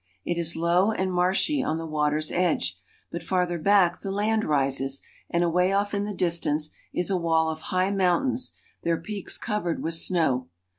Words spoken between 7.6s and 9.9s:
high mountains, their peaks covered